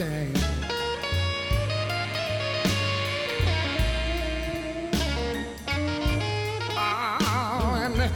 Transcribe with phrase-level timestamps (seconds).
[0.00, 0.38] Understand.
[6.76, 8.10] Oh, and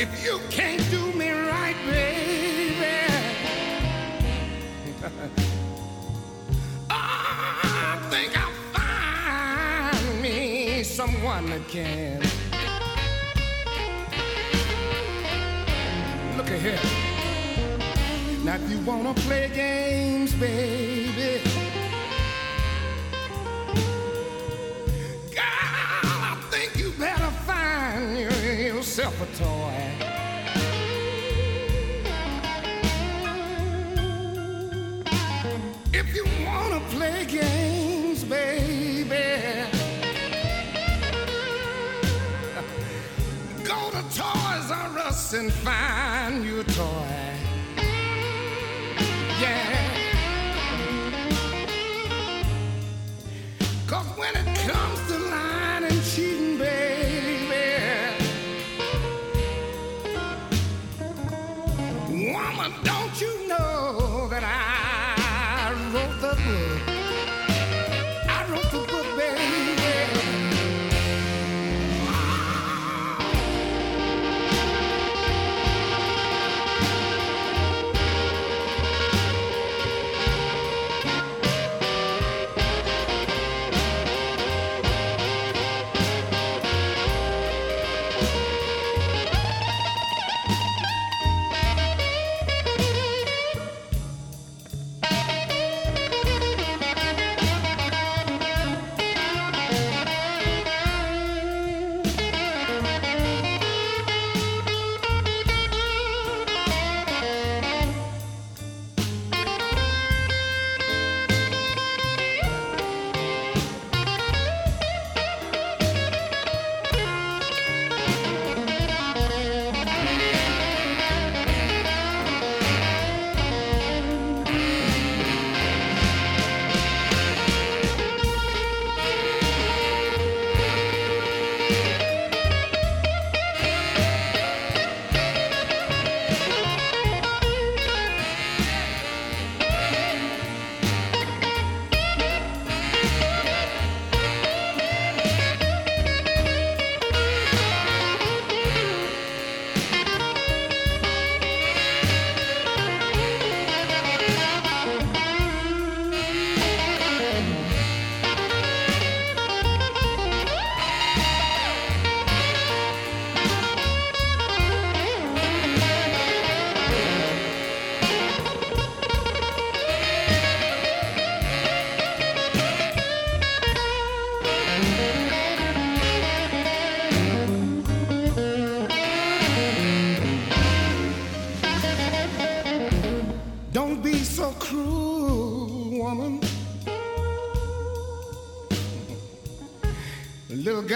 [0.00, 2.86] if you can't do me right, baby,
[6.90, 8.52] I think I'll
[10.02, 12.20] find me someone can.
[16.36, 17.04] Look at here.
[18.44, 21.03] Now, if you wanna play games, baby.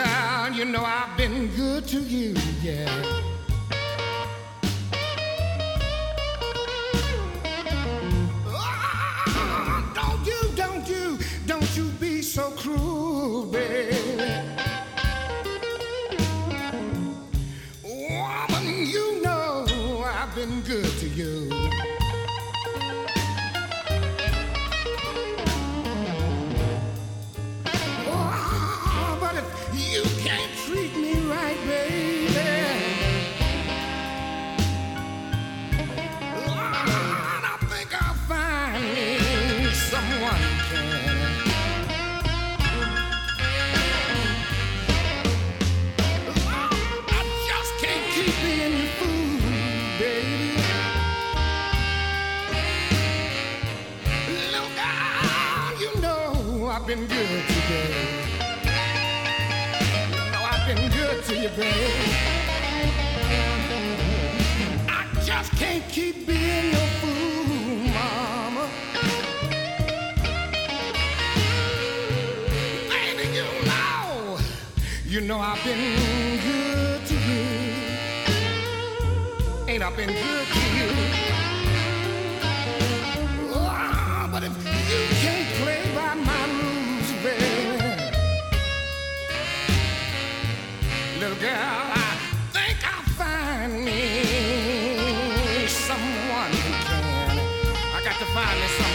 [0.02, 3.27] Girl, you know I've been good to you, yeah.
[61.56, 62.10] You, babe.
[64.88, 68.68] I just can't keep being your fool, mama.
[72.88, 74.38] Baby, you know,
[75.06, 77.46] you know I've been good to you.
[79.68, 81.07] Ain't I been good to you?
[91.40, 92.18] Girl, I
[92.50, 97.38] think I'll find me someone who can.
[97.94, 98.87] I got to find me somebody,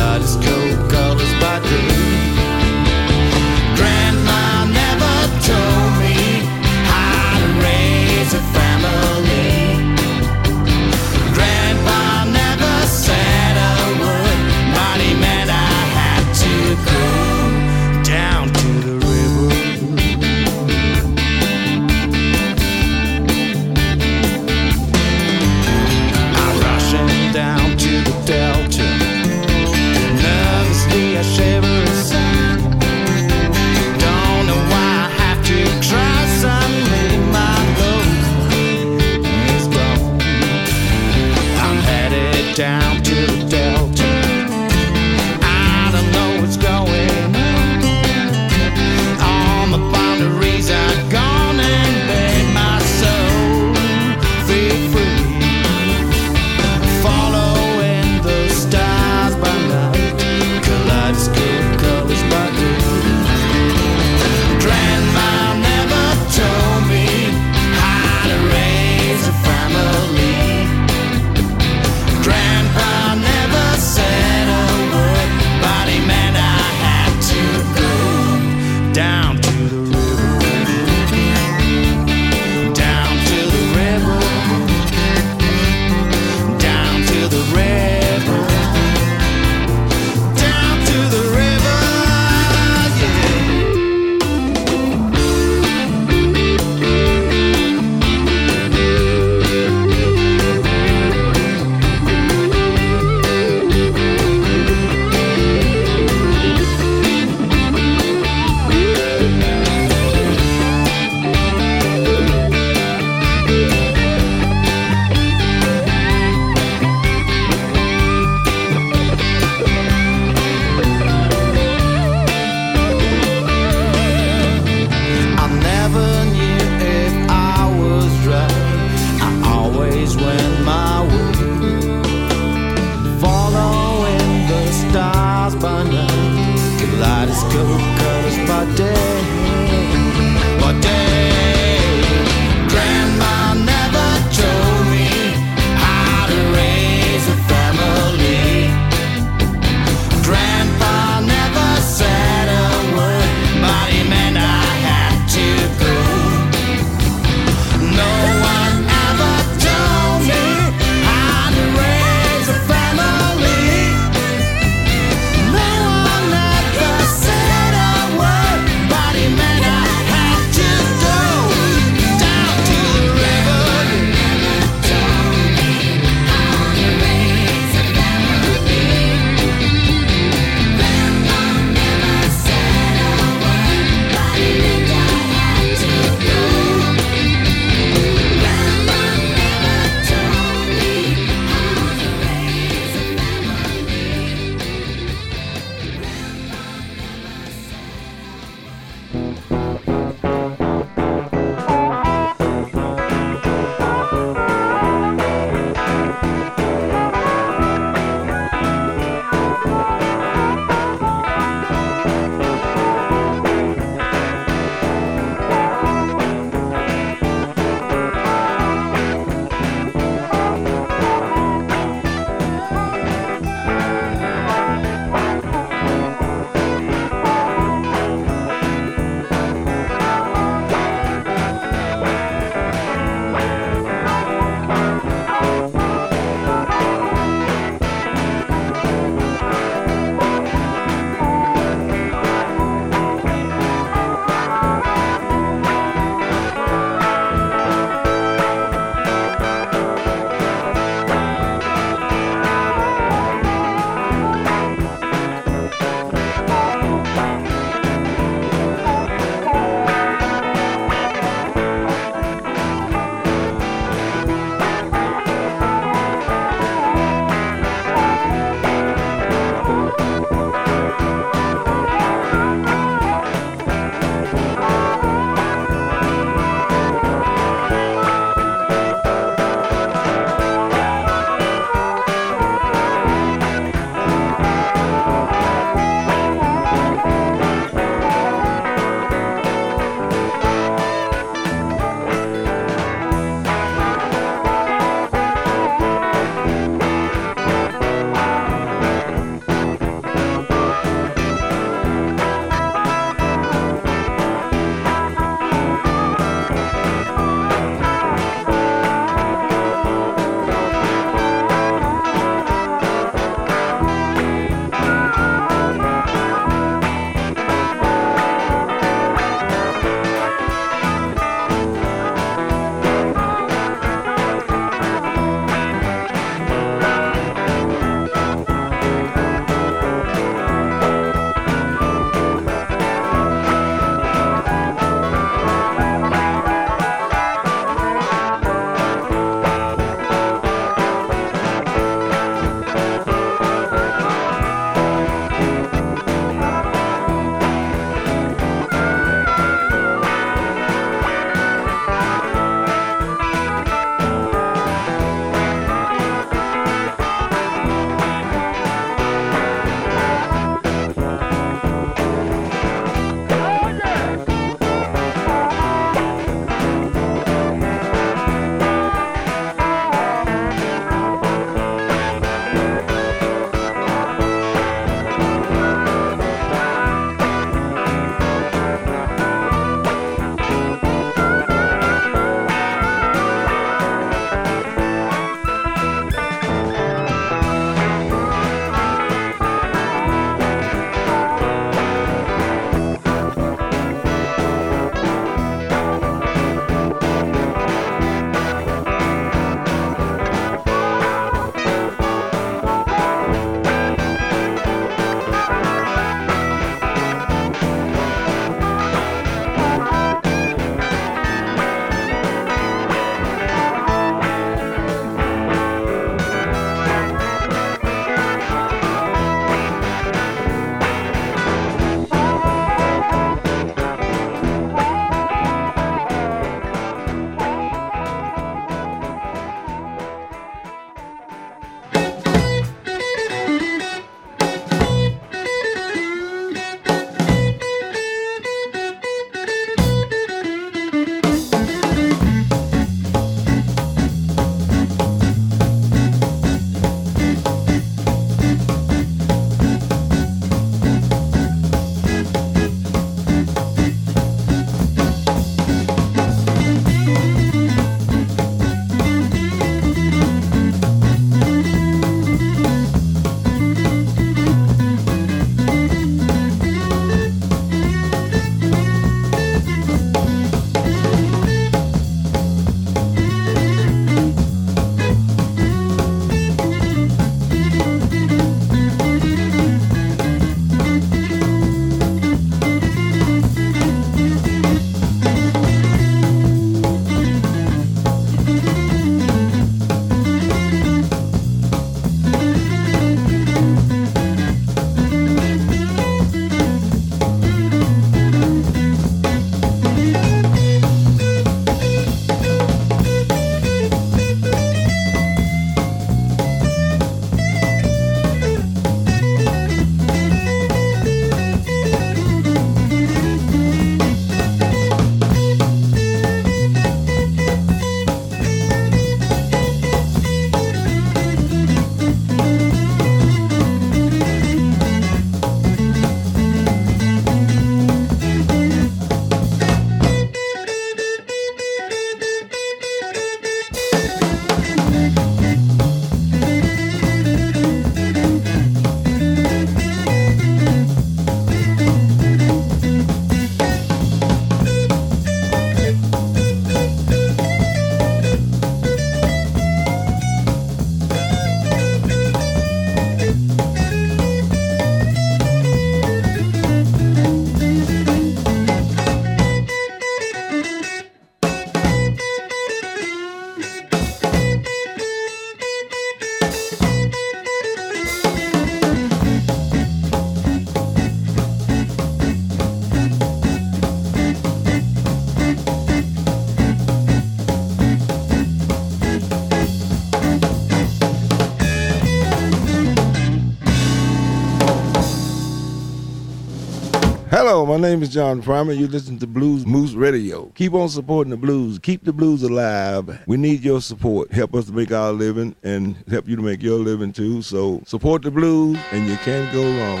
[587.48, 588.72] Hello, my name is John Primer.
[588.72, 590.46] You listen to Bluesmoose Radio.
[590.56, 591.78] Keep on supporting the blues.
[591.78, 593.22] Keep the blues alive.
[593.28, 594.32] We need your support.
[594.32, 597.42] Help us to make our living and help you to make your living too.
[597.42, 600.00] So support the blues and you can't go wrong.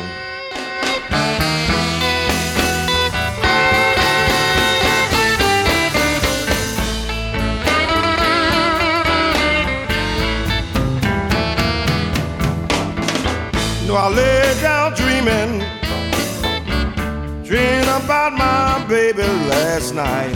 [13.86, 14.35] Know, I lay
[18.26, 20.34] about my baby last night.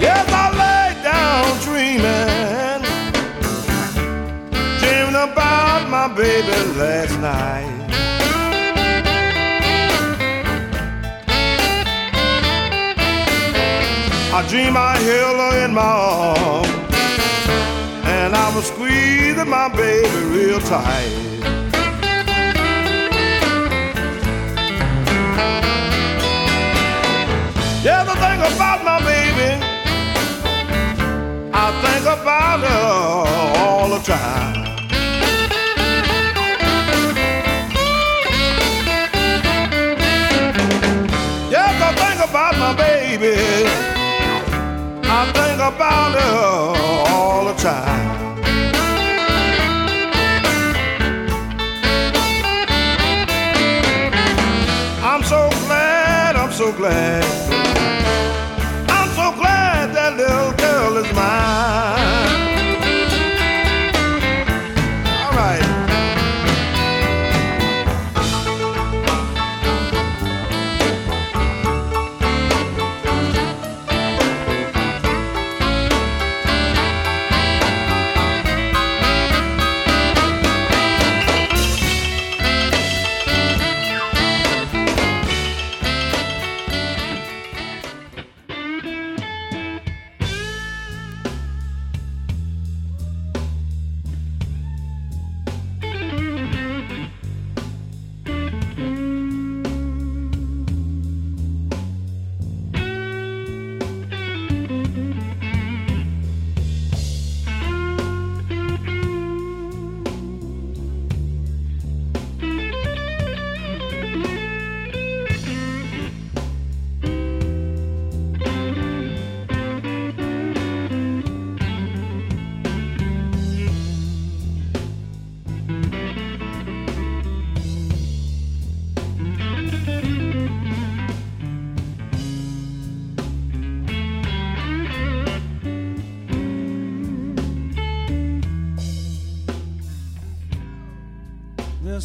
[0.00, 2.82] Yes, I lay down dreaming,
[4.78, 7.70] dreaming about my baby last night.
[14.32, 16.68] I dream I held her in my arms
[18.04, 21.34] and I was squeezing my baby real tight.
[28.36, 29.50] Think about my baby.
[31.52, 34.54] I think about her all the time.
[41.50, 43.36] Yes, I think about my baby.
[45.04, 46.34] I think about her
[47.08, 48.24] all the time.
[55.04, 57.53] I'm so glad, I'm so glad,
[61.12, 61.73] mine.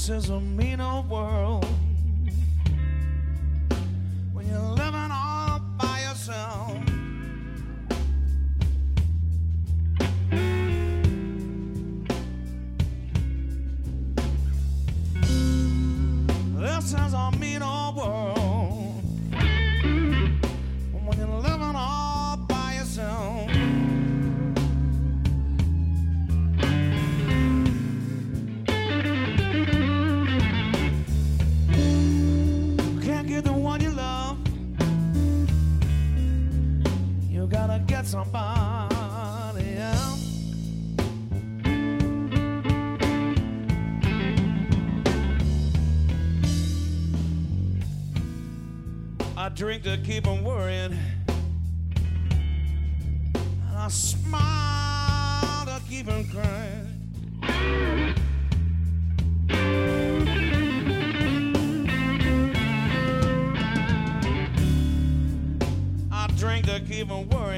[0.09, 0.27] This
[49.49, 50.95] I drink to keep on worrying.
[53.35, 56.85] And I smile to keep on crying.
[66.11, 67.48] I drink to keep on worrying.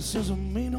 [0.00, 0.74] This is a mean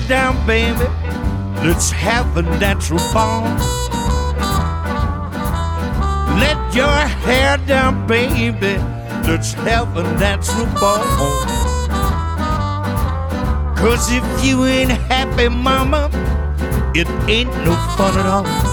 [0.00, 0.86] down, baby.
[1.66, 3.42] Let's have a natural fall.
[6.38, 8.76] Let your hair down, baby.
[9.26, 11.04] Let's have a natural ball.
[13.76, 16.10] Cause if you ain't happy, mama,
[16.94, 18.67] it ain't no fun at all.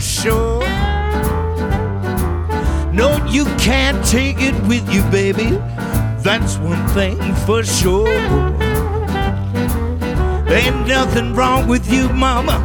[0.00, 0.60] Sure.
[2.92, 5.50] No, you can't take it with you, baby.
[6.22, 8.08] That's one thing for sure.
[10.48, 12.58] Ain't nothing wrong with you, mama,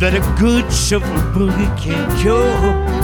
[0.00, 2.97] that a good shuffle boogie can't cure.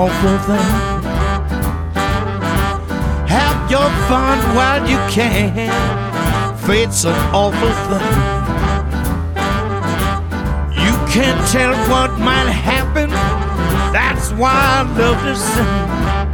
[0.00, 0.68] Awful thing.
[3.26, 6.56] Have your fun while you can.
[6.58, 8.08] Fate's an awful thing.
[10.84, 13.10] You can't tell what might happen.
[13.92, 16.27] That's why I love to sing.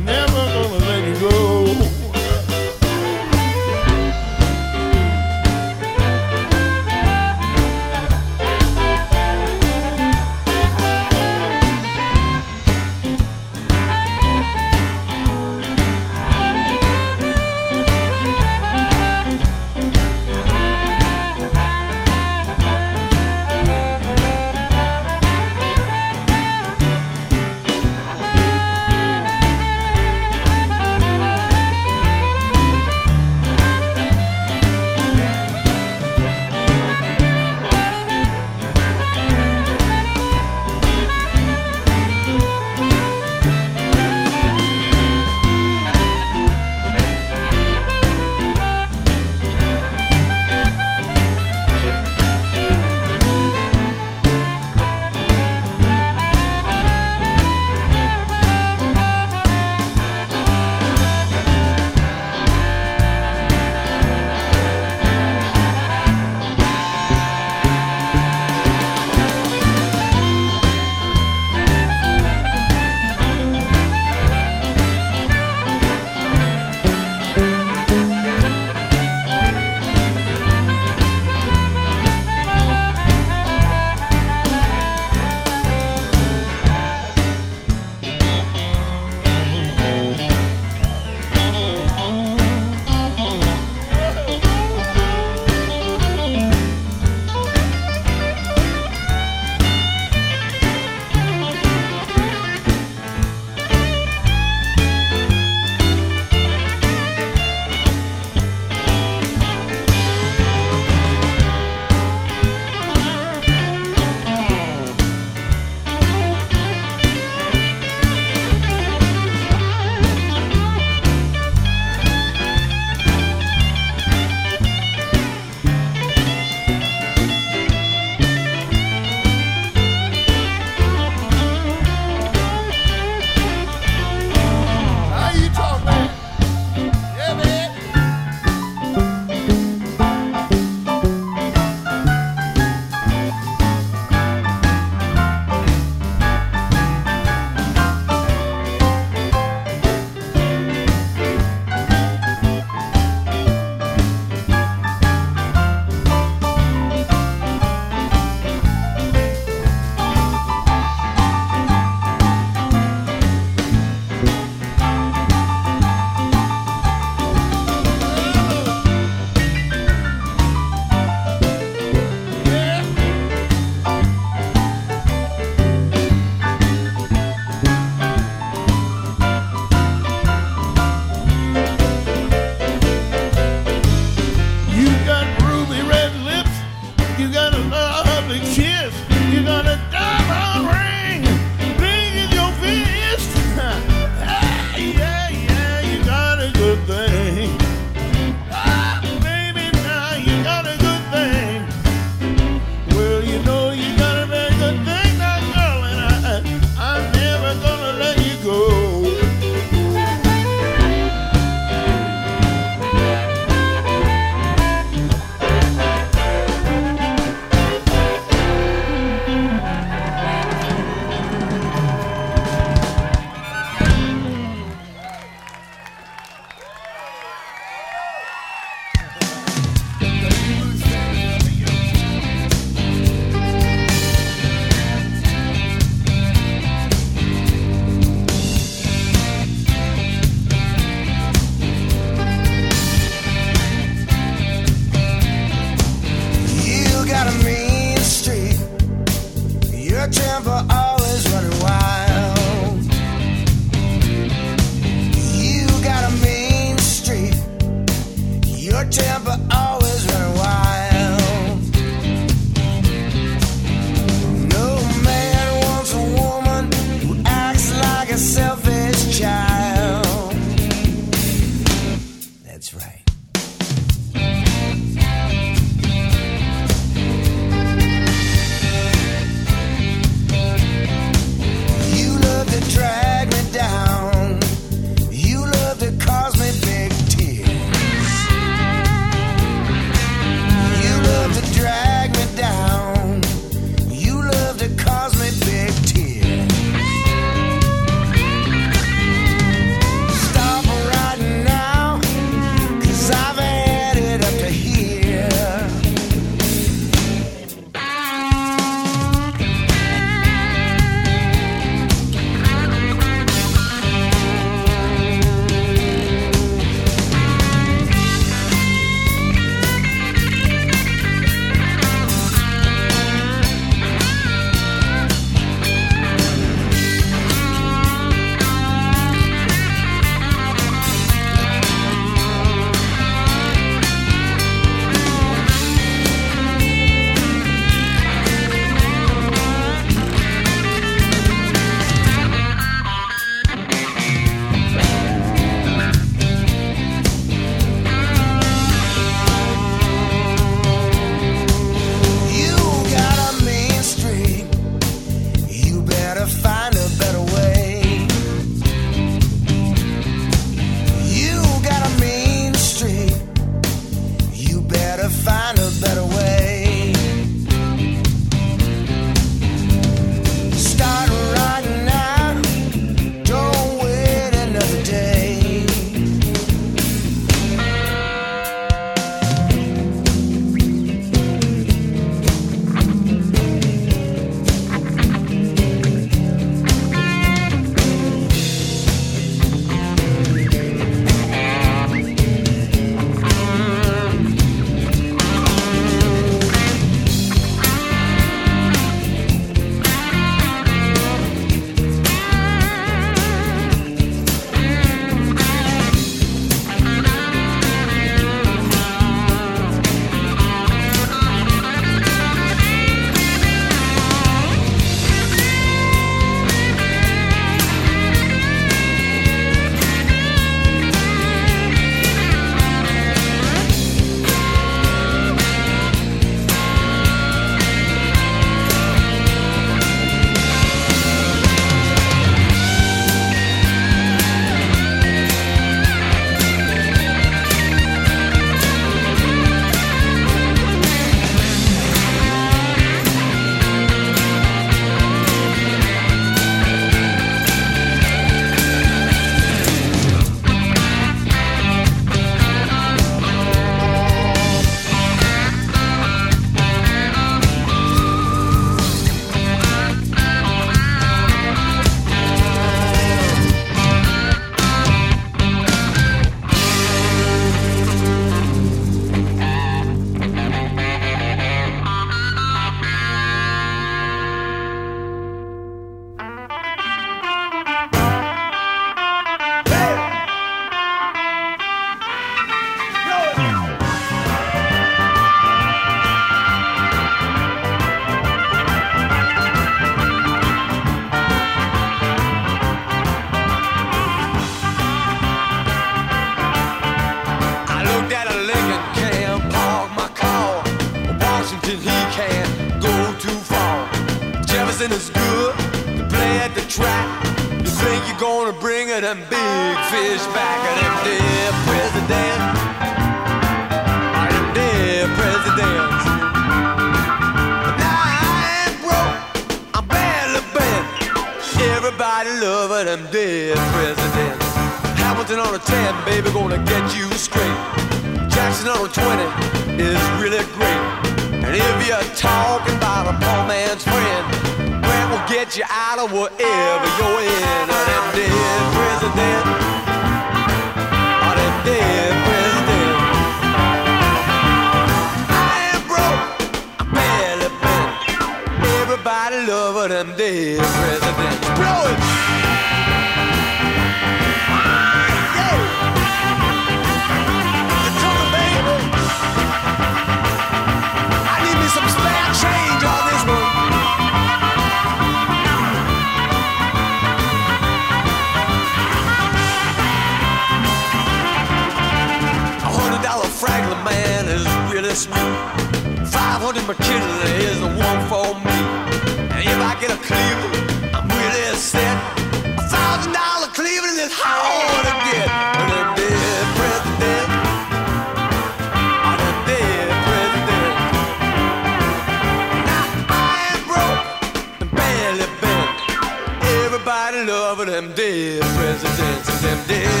[597.81, 600.00] them dead presidents and them dead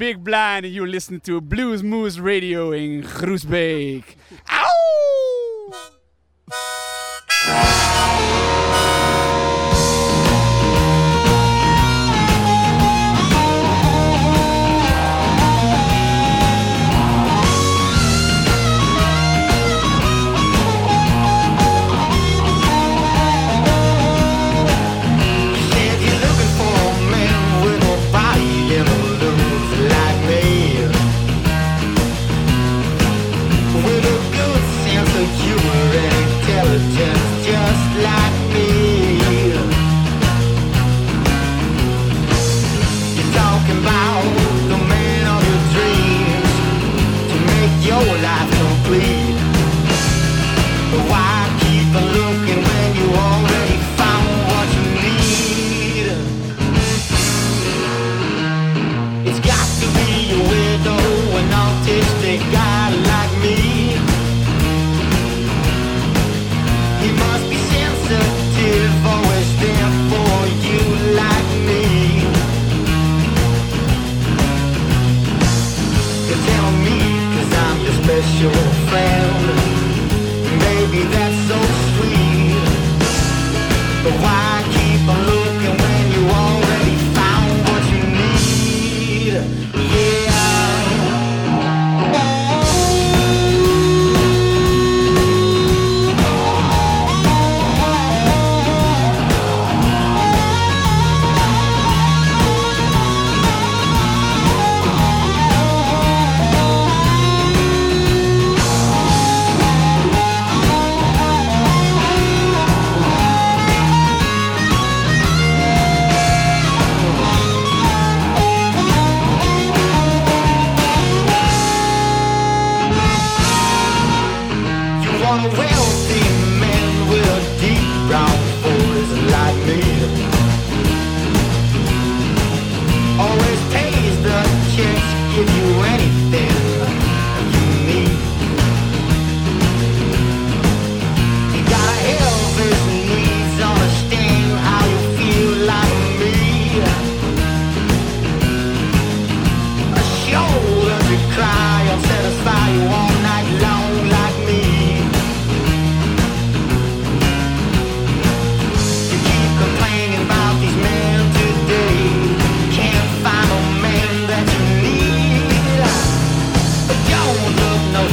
[0.00, 4.16] Big Blind and you're listening to Bluesmoose Radio in Groesbeek.
[4.48, 4.70] Ow!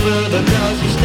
[0.04, 0.97] further cause